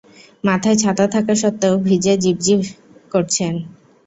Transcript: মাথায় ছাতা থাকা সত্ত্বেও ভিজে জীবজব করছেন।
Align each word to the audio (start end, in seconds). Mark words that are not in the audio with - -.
মাথায় 0.43 0.77
ছাতা 0.77 1.05
থাকা 1.07 1.33
সত্ত্বেও 1.41 1.75
ভিজে 1.87 2.13
জীবজব 2.23 2.61
করছেন। 3.11 3.53